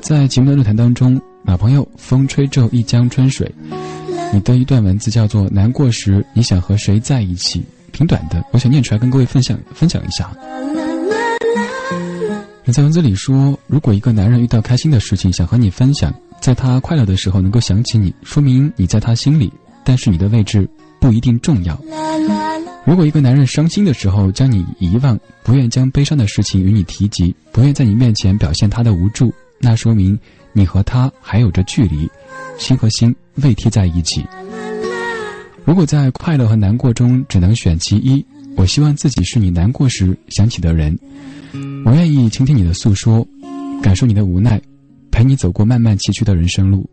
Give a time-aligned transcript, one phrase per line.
[0.00, 3.50] 在节目的论坛当中，老朋友风吹皱一江春水，
[4.32, 10.30] 你的一段文字叫做“难过时你想和谁在一起”，挺短的，我想念出来跟各位分享分享一下。
[12.64, 19.52] 你在文字里说，如果一个男人遇到开心的事情想和你分享，在他快乐的时候能够想起你，说明你在他心里，
[19.84, 20.68] 但是你的位置
[21.00, 21.78] 不一定重要。
[22.86, 30.18] 如果一个男人伤心的时候将你遗忘，不愿将悲伤的事情与你提及，不愿在你面前表现他的无助，那说明
[30.52, 32.08] 你和他还有着距离，
[32.58, 34.24] 心和心未贴在一起。
[35.64, 38.24] 如果在快乐和难过中只能选其一，
[38.56, 40.98] 我希望自己是你难过时想起的人。
[41.84, 43.26] 我愿意倾听你的诉说，
[43.82, 44.60] 感受你的无奈，
[45.10, 46.88] 陪你走过漫漫崎岖的人生路。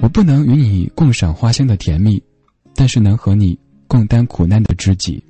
[0.00, 2.22] 我不能与你共赏花香的甜蜜，
[2.74, 3.58] 但是能和你。
[3.88, 5.22] 共担苦难的知己，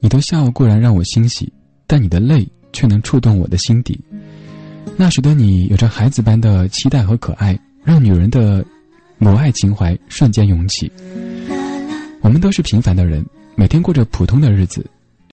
[0.00, 1.50] 你的笑固然让我欣喜，
[1.86, 3.98] 但你的泪却能触动我的心底。
[4.96, 8.64] 那时的你有着孩子般的期待和可爱，让女人的
[9.18, 10.90] 母爱情怀瞬间涌起。
[12.20, 14.84] 我们都是平凡的人，每天过着普通的日子，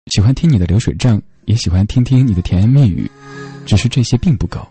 [0.08, 3.10] 喜欢听你的流水账，也喜欢听听你的甜言蜜语，
[3.66, 4.66] 只是这些并不够。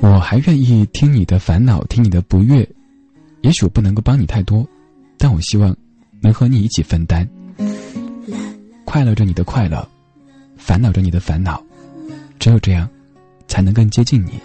[0.00, 2.68] 我还愿意听你的烦恼，听你的不悦。
[3.42, 4.66] 也许我不能够帮你太多，
[5.16, 5.76] 但我希望
[6.20, 7.28] 能和你一起分担，
[8.84, 9.88] 快乐着你的快乐，
[10.64, 11.60] 烦恼着你的烦恼，
[12.38, 12.88] 只有这样，
[13.48, 14.40] 才能更接近你。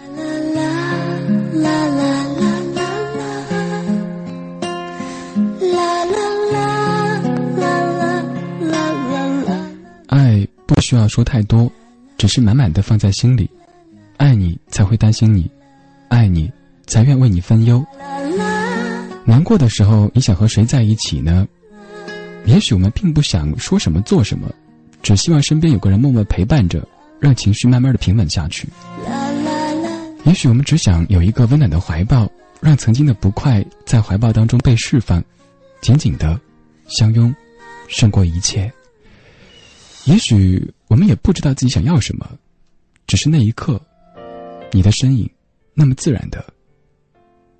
[10.08, 11.70] 爱不需要说太多，
[12.18, 13.48] 只是满满的放在心里。
[14.16, 15.48] 爱你才会担心你，
[16.08, 16.50] 爱你
[16.88, 17.82] 才愿为你分忧。
[19.24, 21.46] 难过的时候，你想和谁在一起呢？
[22.44, 24.50] 也许我们并不想说什么做什么，
[25.02, 26.86] 只希望身边有个人默默陪伴着，
[27.18, 28.68] 让情绪慢慢的平稳下去。
[30.24, 35.24] 也许我们只想有一个温暖的怀抱，让曾经的不快在怀抱当中被释放，
[35.80, 36.38] 紧紧的
[36.88, 37.34] 相拥，
[37.88, 38.70] 胜过一切。
[40.04, 42.28] 也许我们也不知道自己想要什么，
[43.06, 43.80] 只是那一刻，
[44.70, 45.28] 你的身影
[45.74, 46.44] 那么自然的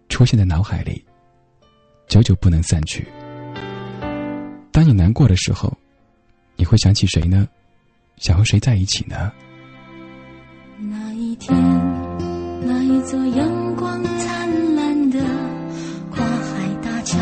[0.08, 1.02] 出现在脑海里。
[2.08, 3.06] 久久不能散去。
[4.72, 5.76] 当你难过的时候，
[6.58, 7.48] 你会想起谁呢？
[8.16, 9.30] 想和谁在一起呢？
[10.76, 11.56] 那一天，
[12.66, 15.20] 那一座阳光灿烂的
[16.10, 17.16] 跨海大桥，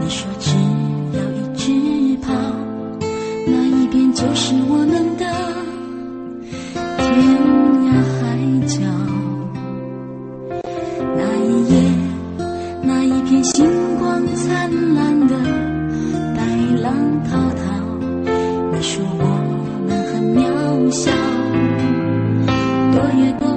[0.00, 0.54] 你说只
[1.18, 2.32] 要一直跑，
[3.48, 5.24] 那一边就是我们的
[6.96, 7.08] 天
[7.82, 8.22] 涯海
[8.68, 8.78] 角。
[11.16, 11.74] 那一夜。
[12.88, 13.66] 那一片星
[13.98, 15.34] 光灿烂的
[16.36, 16.40] 白
[16.80, 17.64] 浪滔滔，
[18.82, 19.24] 说我
[19.88, 20.40] 们很渺
[20.90, 21.10] 小，
[22.92, 23.55] 多也多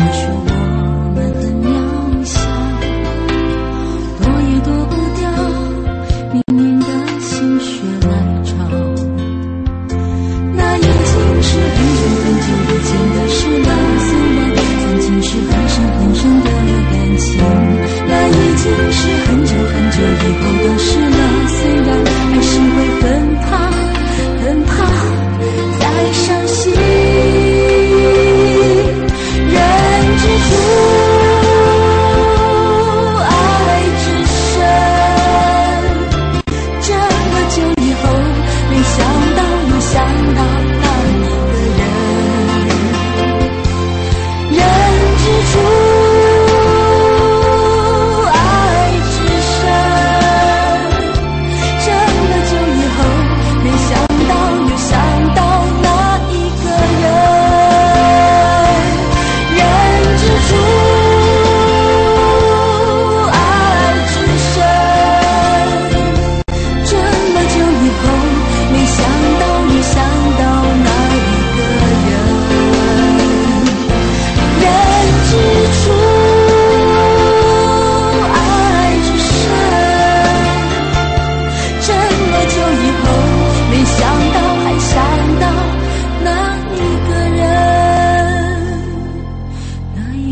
[0.00, 0.29] 很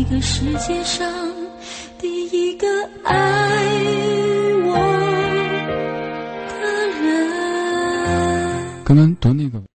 [0.09, 1.07] 这个世界上
[1.99, 2.65] 第一个
[3.03, 3.13] 爱
[4.65, 4.73] 我
[6.49, 6.59] 的
[6.99, 9.68] 人，刚刚读那个。